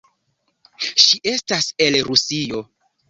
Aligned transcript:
Ŝi 1.03 1.21
estas 1.33 1.69
el 1.89 1.99
Rusio. 2.09 2.65